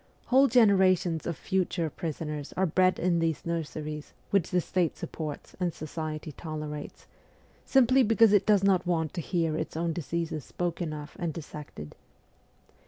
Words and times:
Whole 0.25 0.47
generations 0.47 1.27
of 1.27 1.37
future 1.37 1.87
prisoners 1.91 2.53
are 2.57 2.65
bred 2.65 2.97
in 2.97 3.19
these 3.19 3.45
nurseries 3.45 4.13
which 4.31 4.49
the 4.49 4.59
state 4.59 4.97
supports 4.97 5.55
and 5.59 5.71
society 5.75 6.31
tolerates, 6.31 7.05
simply 7.65 8.01
because 8.01 8.33
it 8.33 8.47
does 8.47 8.63
not 8.63 8.87
want 8.87 9.13
to 9.13 9.21
hear 9.21 9.55
its 9.55 9.77
own 9.77 9.93
diseases 9.93 10.43
spoken 10.43 10.91
of 10.91 11.15
and 11.19 11.31
dissected. 11.31 11.93